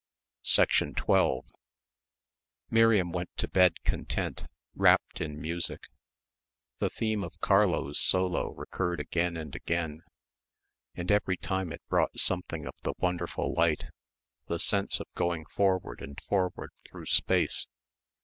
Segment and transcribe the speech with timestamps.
[1.03, 1.45] 12
[2.71, 5.89] Miriam went to bed content, wrapped in music.
[6.79, 10.01] The theme of Clara's solo recurred again and again;
[10.95, 13.89] and every time it brought something of the wonderful light
[14.47, 17.67] the sense of going forward and forward through space.